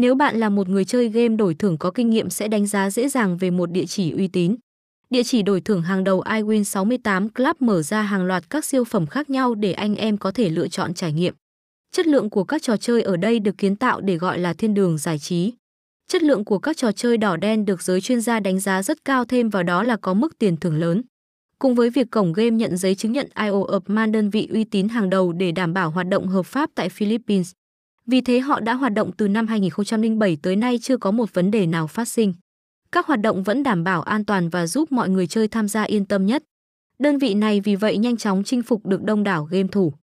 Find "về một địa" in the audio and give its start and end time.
3.36-3.86